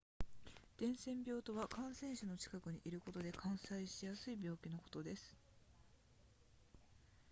[0.79, 5.35] 伝染病とは感染者の近くにいることで感染しやすい病気のことです